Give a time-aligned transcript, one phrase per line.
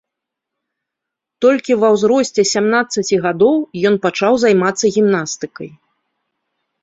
[1.45, 3.57] Толькі ва ўзросце сямнаццаці гадоў
[3.89, 5.69] ён пачаў займацца гімнастыкай.